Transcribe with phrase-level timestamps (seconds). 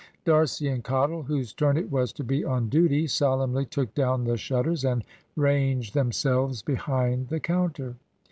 [0.25, 4.35] D'Arcy and Cottle, whose turn it was to be on duty, solemnly took down the
[4.35, 5.03] shutters, and
[5.35, 7.93] ranged themselves behind the counter.